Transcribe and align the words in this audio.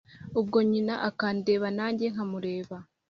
ubwo 0.39 0.57
nyina 0.69 0.93
akandeba 1.09 1.67
najye 1.77 2.07
nka 2.13 2.23
mureba 2.31 2.77